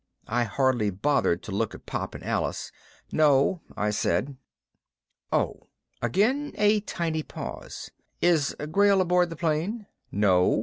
[0.27, 2.71] I hardly bothered to look at Pop and Alice.
[3.11, 4.35] "No," I said.
[5.31, 5.67] "Oh."
[6.01, 7.91] Again a tiny pause.
[8.19, 10.59] "Is Grayl aboard the plane?" "No."